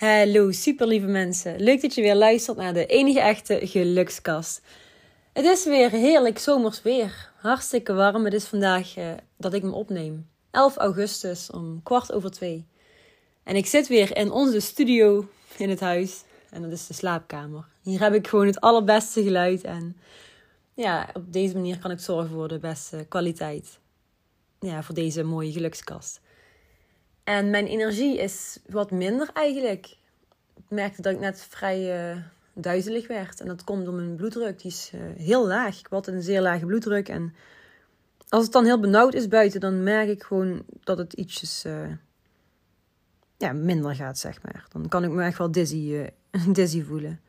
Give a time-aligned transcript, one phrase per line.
[0.00, 1.60] Hallo super lieve mensen.
[1.60, 4.62] Leuk dat je weer luistert naar de enige echte gelukskast.
[5.32, 7.32] Het is weer heerlijk zomers weer.
[7.36, 8.24] Hartstikke warm.
[8.24, 10.28] Het is vandaag uh, dat ik me opneem.
[10.50, 12.66] 11 augustus om kwart over twee.
[13.42, 16.22] En ik zit weer in onze studio in het huis.
[16.50, 17.64] En dat is de slaapkamer.
[17.82, 19.64] Hier heb ik gewoon het allerbeste geluid.
[19.64, 19.96] En
[20.74, 23.78] ja, op deze manier kan ik zorgen voor de beste kwaliteit.
[24.60, 26.20] Ja, voor deze mooie gelukskast.
[27.30, 29.86] En mijn energie is wat minder eigenlijk.
[30.56, 33.40] Ik merkte dat ik net vrij uh, duizelig werd.
[33.40, 34.60] En dat komt door mijn bloeddruk.
[34.60, 35.78] Die is uh, heel laag.
[35.78, 37.08] Ik had een zeer lage bloeddruk.
[37.08, 37.34] En
[38.28, 41.74] als het dan heel benauwd is buiten, dan merk ik gewoon dat het ietsjes uh,
[43.36, 44.66] ja, minder gaat, zeg maar.
[44.72, 46.06] Dan kan ik me echt wel dizzy,
[46.52, 47.20] dizzy voelen.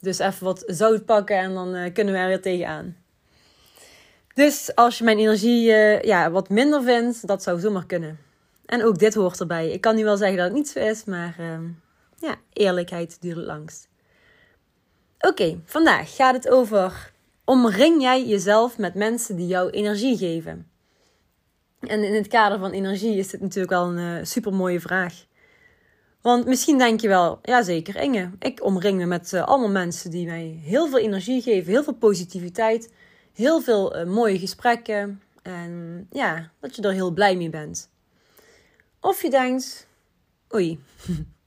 [0.00, 2.96] Dus even wat zout pakken en dan kunnen we er weer tegenaan.
[4.34, 5.62] Dus als je mijn energie
[6.06, 8.18] ja, wat minder vindt, dat zou zomaar kunnen.
[8.66, 9.70] En ook dit hoort erbij.
[9.70, 11.58] Ik kan nu wel zeggen dat het niet zo is, maar uh,
[12.18, 13.88] ja, eerlijkheid duurt het langst.
[15.18, 17.12] Oké, vandaag gaat het over:
[17.44, 20.68] omring jij jezelf met mensen die jou energie geven?
[21.80, 25.24] En in het kader van energie is dit natuurlijk wel een uh, super mooie vraag.
[26.20, 30.10] Want misschien denk je wel, ja zeker Inge, ik omring me met uh, allemaal mensen
[30.10, 32.92] die mij heel veel energie geven, heel veel positiviteit,
[33.32, 37.90] heel veel uh, mooie gesprekken en ja, dat je er heel blij mee bent.
[39.04, 39.86] Of je denkt,
[40.54, 40.80] oei,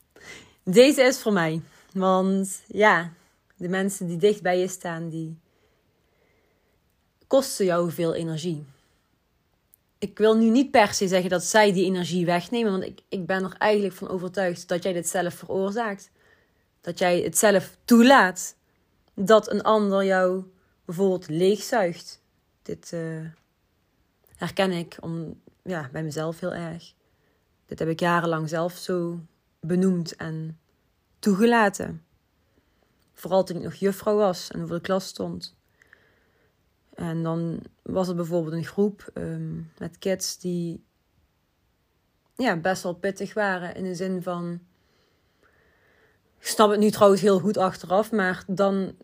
[0.64, 1.62] deze is voor mij.
[1.94, 3.14] Want ja,
[3.56, 5.40] de mensen die dicht bij je staan, die
[7.28, 8.66] kosten jou veel energie.
[9.98, 13.26] Ik wil nu niet per se zeggen dat zij die energie wegnemen, want ik, ik
[13.26, 16.10] ben er eigenlijk van overtuigd dat jij dit zelf veroorzaakt.
[16.82, 18.56] Dat jij het zelf toelaat
[19.14, 20.44] dat een ander jou
[20.86, 22.22] bijvoorbeeld leegzuigt.
[22.62, 23.26] Dit uh,
[24.36, 26.96] herken ik om, ja, bij mezelf heel erg.
[27.68, 29.20] Dit heb ik jarenlang zelf zo
[29.60, 30.60] benoemd en
[31.20, 32.04] toegelaten.
[33.14, 35.56] Vooral toen ik nog juffrouw was en voor de klas stond.
[36.94, 40.84] En dan was er bijvoorbeeld een groep um, met kids die
[42.36, 43.76] ja, best wel pittig waren.
[43.76, 44.60] In de zin van.
[46.40, 48.96] Ik snap het nu trouwens heel goed achteraf, maar dan.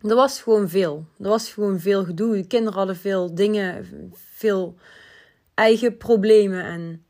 [0.00, 1.06] Er was gewoon veel.
[1.18, 2.36] Er was gewoon veel gedoe.
[2.36, 4.76] De kinderen hadden veel dingen, veel
[5.62, 6.64] eigen problemen.
[6.64, 7.04] En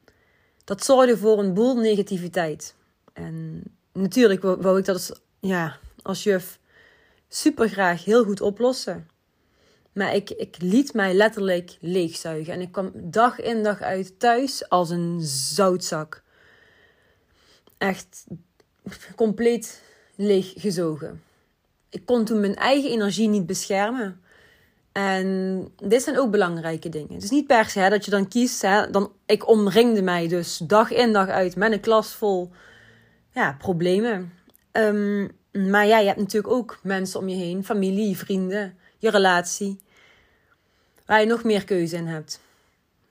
[0.64, 2.74] dat zorgde voor een boel negativiteit.
[3.12, 6.58] En natuurlijk wou ik dat als, ja, als juf
[7.28, 9.08] super graag heel goed oplossen.
[9.92, 12.52] Maar ik, ik liet mij letterlijk leegzuigen.
[12.52, 15.20] En ik kwam dag in dag uit thuis als een
[15.54, 16.22] zoutzak.
[17.78, 18.26] Echt
[19.16, 19.82] compleet
[20.14, 21.22] leeggezogen.
[21.88, 24.21] Ik kon toen mijn eigen energie niet beschermen.
[24.92, 27.14] En dit zijn ook belangrijke dingen.
[27.14, 28.62] Het is niet per se hè, dat je dan kiest.
[28.62, 32.50] Hè, dan, ik omringde mij dus dag in dag uit met een klas vol
[33.30, 34.32] ja, problemen.
[34.72, 39.80] Um, maar ja, je hebt natuurlijk ook mensen om je heen, familie, vrienden, je relatie,
[41.06, 42.40] waar je nog meer keuze in hebt.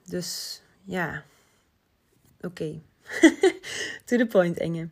[0.06, 1.24] Dus ja,
[2.42, 2.82] oké.
[4.06, 4.90] To the point, Inge.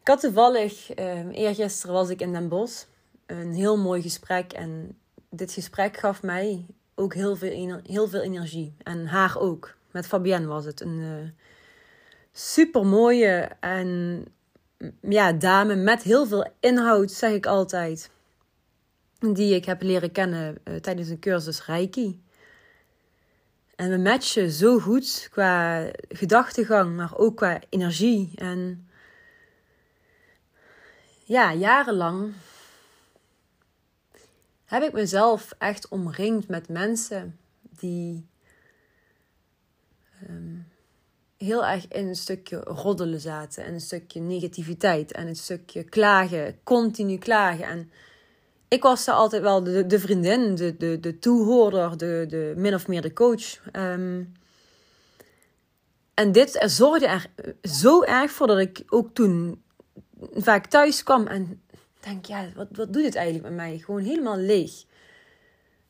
[0.00, 2.84] Ik had toevallig, um, eergisteren was ik in Den Bosch
[3.26, 4.52] een heel mooi gesprek.
[4.52, 4.98] En
[5.30, 8.74] dit gesprek gaf mij ook heel veel, heel veel energie.
[8.82, 9.74] En haar ook.
[9.90, 10.80] Met Fabienne was het.
[10.80, 11.28] Een uh,
[12.32, 14.24] super mooie en
[15.00, 18.10] ja, dame met heel veel inhoud, zeg ik altijd.
[19.18, 22.22] Die ik heb leren kennen uh, tijdens een cursus Reiki.
[23.76, 28.32] En we matchen zo goed qua gedachtegang, maar ook qua energie.
[28.34, 28.88] En
[31.24, 32.32] ja, jarenlang
[34.74, 37.38] heb ik mezelf echt omringd met mensen
[37.78, 38.26] die
[40.22, 40.56] ehm,
[41.36, 43.64] heel erg in een stukje roddelen zaten.
[43.64, 45.12] En een stukje negativiteit.
[45.12, 46.58] En een stukje klagen.
[46.62, 47.64] Continu klagen.
[47.64, 47.90] En
[48.68, 52.74] ik was daar altijd wel de, de vriendin, de, de, de toehoorder, de, de min
[52.74, 53.60] of meer de coach.
[53.72, 54.32] Um,
[56.14, 57.26] en dit zorgde er
[57.62, 59.62] zo erg voor dat ik ook toen
[60.34, 61.62] vaak thuis kwam en
[62.04, 63.78] denk, ja, wat, wat doet het eigenlijk met mij?
[63.78, 64.72] Gewoon helemaal leeg.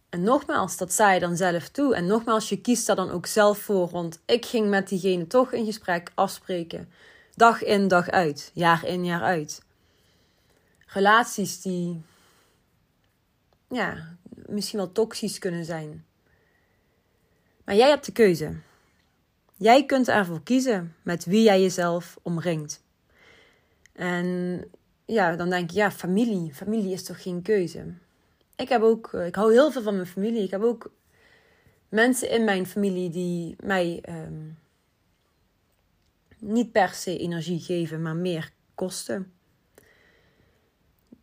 [0.09, 1.95] En nogmaals, dat zei je dan zelf toe.
[1.95, 3.89] En nogmaals, je kiest daar dan ook zelf voor.
[3.89, 6.89] Want ik ging met diegene toch in gesprek afspreken.
[7.35, 8.51] Dag in, dag uit.
[8.55, 9.63] Jaar in, jaar uit.
[10.87, 12.03] relaties die
[13.69, 14.17] ja,
[14.47, 16.05] misschien wel toxisch kunnen zijn.
[17.65, 18.57] Maar jij hebt de keuze.
[19.57, 22.83] Jij kunt ervoor kiezen met wie jij jezelf omringt.
[23.93, 24.61] En
[25.05, 26.55] ja, dan denk ik, ja, familie.
[26.55, 27.85] Familie is toch geen keuze.
[28.57, 30.43] Ik heb ook, eh, ik hou heel veel van mijn familie.
[30.43, 30.93] Ik heb ook
[31.89, 34.51] mensen in mijn familie die mij ehm,
[36.39, 39.33] niet per se energie geven, maar meer kosten.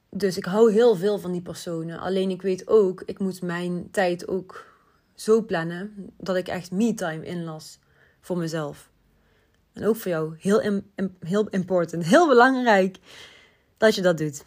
[0.10, 2.00] Dus ik hou heel veel van die personen.
[2.00, 4.66] Alleen ik weet ook, ik moet mijn tijd ook
[5.16, 7.80] zo plannen dat ik echt me-time inlas
[8.20, 8.90] voor mezelf.
[9.74, 10.36] En ook voor jou.
[10.40, 10.82] Heel,
[11.20, 12.06] heel important.
[12.06, 12.98] Heel belangrijk
[13.82, 14.44] dat je dat doet.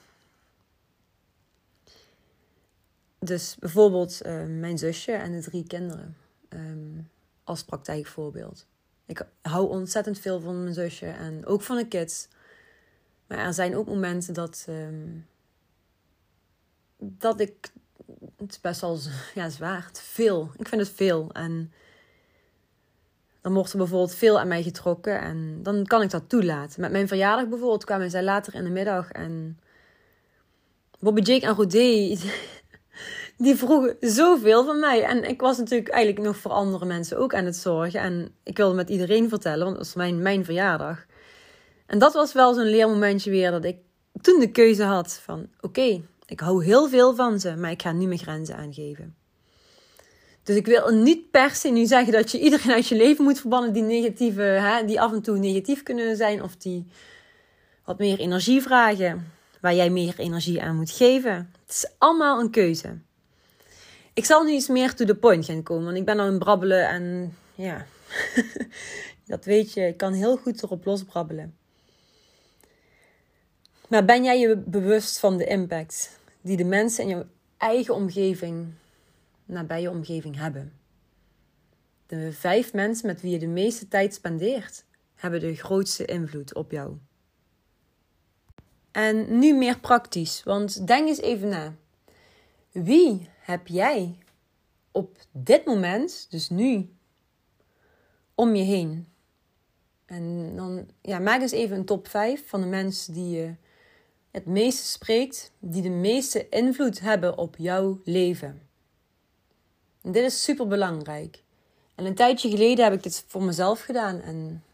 [3.18, 6.16] Dus bijvoorbeeld uh, mijn zusje en de drie kinderen.
[6.48, 7.10] Um,
[7.44, 8.66] als praktijkvoorbeeld.
[9.06, 12.28] Ik hou ontzettend veel van mijn zusje en ook van de kids.
[13.26, 15.26] Maar er zijn ook momenten dat, um,
[16.98, 17.72] dat ik.
[18.36, 18.98] Het is best wel
[19.34, 19.90] ja, zwaar.
[19.92, 20.50] Veel.
[20.56, 21.32] Ik vind het veel.
[21.32, 21.72] En
[23.44, 26.80] dan wordt er bijvoorbeeld veel aan mij getrokken en dan kan ik dat toelaten.
[26.80, 29.58] Met mijn verjaardag bijvoorbeeld kwamen zij later in de middag en
[30.98, 32.16] Bobby Jake en Rodé,
[33.44, 35.02] die vroegen zoveel van mij.
[35.02, 38.00] En ik was natuurlijk eigenlijk nog voor andere mensen ook aan het zorgen.
[38.00, 41.06] En ik wilde met iedereen vertellen, want het was mijn, mijn verjaardag.
[41.86, 43.76] En dat was wel zo'n leermomentje weer dat ik
[44.20, 47.92] toen de keuze had van oké, ik hou heel veel van ze, maar ik ga
[47.92, 49.14] nu mijn grenzen aangeven.
[50.44, 53.40] Dus ik wil niet per se nu zeggen dat je iedereen uit je leven moet
[53.40, 56.86] verbannen die negatieve, hè, die af en toe negatief kunnen zijn of die
[57.84, 61.50] wat meer energie vragen, waar jij meer energie aan moet geven.
[61.66, 62.98] Het is allemaal een keuze.
[64.14, 66.38] Ik zal nu iets meer to the point gaan komen, want ik ben al in
[66.38, 67.86] brabbelen en ja,
[69.26, 71.56] dat weet je, ik kan heel goed erop losbrabbelen.
[73.88, 77.24] Maar ben jij je bewust van de impact die de mensen in jouw
[77.56, 78.66] eigen omgeving
[79.44, 80.72] nabije je omgeving hebben.
[82.06, 86.70] De vijf mensen met wie je de meeste tijd spendeert, hebben de grootste invloed op
[86.70, 86.96] jou.
[88.90, 91.74] En nu meer praktisch, want denk eens even na.
[92.70, 94.18] Wie heb jij
[94.92, 96.94] op dit moment, dus nu,
[98.34, 99.08] om je heen?
[100.04, 103.54] En dan ja, maak eens even een top 5 van de mensen die je
[104.30, 108.63] het meeste spreekt, die de meeste invloed hebben op jouw leven.
[110.04, 111.42] En dit is super belangrijk.
[111.94, 114.20] En een tijdje geleden heb ik dit voor mezelf gedaan.
[114.20, 114.64] En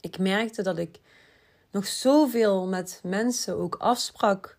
[0.00, 1.00] ik merkte dat ik
[1.70, 4.56] nog zoveel met mensen ook afsprak.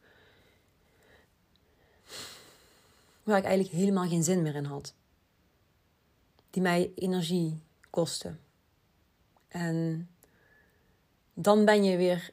[3.23, 4.93] Waar ik eigenlijk helemaal geen zin meer in had.
[6.49, 7.59] Die mij energie
[7.89, 8.39] kosten.
[9.47, 10.09] En
[11.33, 12.29] dan ben je weer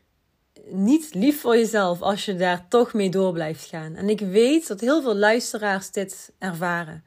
[0.68, 3.94] niet lief voor jezelf als je daar toch mee door blijft gaan.
[3.94, 7.04] En ik weet dat heel veel luisteraars dit ervaren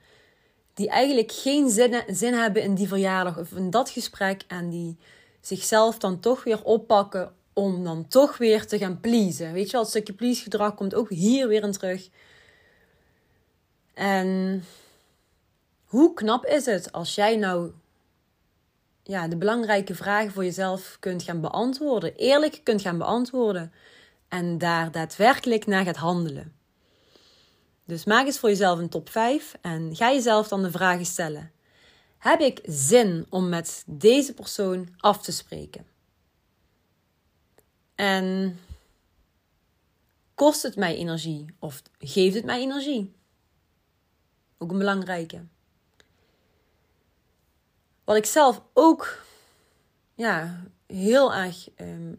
[0.78, 4.98] die eigenlijk geen zin, zin hebben in die verjaardag of in dat gesprek en die
[5.42, 9.54] zichzelf dan toch weer oppakken om dan toch weer te gaan pleasen.
[9.54, 12.10] Weet je wel, het stukje please gedrag komt ook hier weer in terug.
[13.94, 14.64] En
[15.86, 17.72] hoe knap is het als jij nou
[19.04, 23.74] ja, de belangrijke vragen voor jezelf kunt gaan beantwoorden, eerlijk kunt gaan beantwoorden
[24.28, 26.57] en daar daadwerkelijk naar gaat handelen.
[27.88, 31.52] Dus maak eens voor jezelf een top 5 en ga jezelf dan de vragen stellen.
[32.18, 35.86] Heb ik zin om met deze persoon af te spreken?
[37.96, 38.60] En
[40.36, 43.16] kost het mij energie of geeft het mij energie?
[44.58, 45.46] Ook een belangrijke.
[48.04, 49.24] Wat ik zelf ook
[50.16, 52.14] ja, heel erg ehm,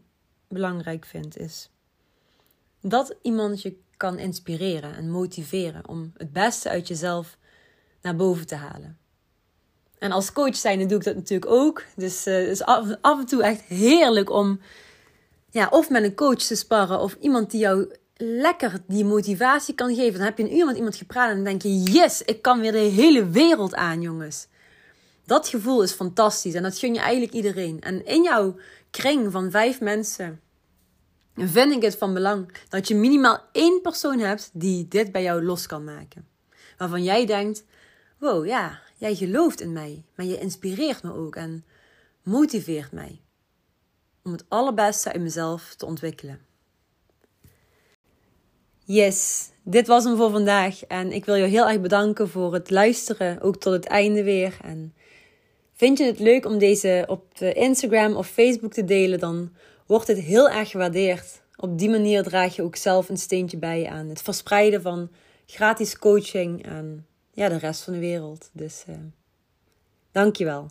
[0.48, 1.70] belangrijk vind, is
[2.80, 7.36] dat iemand je kan inspireren en motiveren om het beste uit jezelf
[8.02, 8.98] naar boven te halen.
[9.98, 11.84] En als coach zijn doe ik dat natuurlijk ook.
[11.96, 14.60] Dus uh, het is af, af, en toe echt heerlijk om
[15.50, 19.94] ja, of met een coach te sparren of iemand die jou lekker die motivatie kan
[19.94, 20.12] geven.
[20.12, 22.60] Dan heb je een uur met iemand gepraat en dan denk je, yes, ik kan
[22.60, 24.46] weer de hele wereld aan, jongens.
[25.24, 27.80] Dat gevoel is fantastisch en dat gun je eigenlijk iedereen.
[27.80, 28.56] En in jouw
[28.90, 30.40] kring van vijf mensen
[31.46, 35.44] vind ik het van belang dat je minimaal één persoon hebt die dit bij jou
[35.44, 36.28] los kan maken.
[36.78, 37.64] Waarvan jij denkt:
[38.18, 41.64] wow, ja, jij gelooft in mij, maar je inspireert me ook en
[42.22, 43.20] motiveert mij
[44.22, 46.40] om het allerbeste in mezelf te ontwikkelen.
[48.84, 52.70] Yes, dit was hem voor vandaag en ik wil je heel erg bedanken voor het
[52.70, 54.56] luisteren, ook tot het einde weer.
[54.62, 54.94] En
[55.74, 59.52] vind je het leuk om deze op Instagram of Facebook te delen, dan
[59.88, 63.88] wordt het heel erg gewaardeerd Op die manier draag je ook zelf een steentje bij
[63.88, 65.10] aan het verspreiden van
[65.46, 68.50] gratis coaching aan ja, de rest van de wereld.
[68.52, 68.94] Dus uh,
[70.12, 70.70] dankjewel.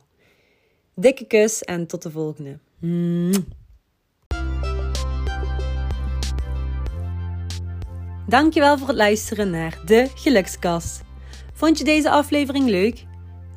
[0.93, 2.59] Dikke kus en tot de volgende.
[8.27, 11.01] Dankjewel voor het luisteren naar de Gelukskast.
[11.53, 13.05] Vond je deze aflevering leuk?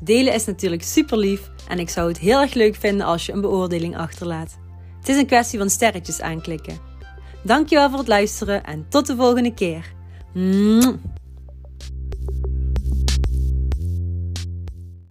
[0.02, 3.32] Delen is natuurlijk super lief en ik zou het heel erg leuk vinden als je
[3.32, 4.58] een beoordeling achterlaat.
[5.00, 6.78] Het is een kwestie van sterretjes aanklikken.
[7.42, 9.92] Dankjewel voor het luisteren en tot de volgende keer.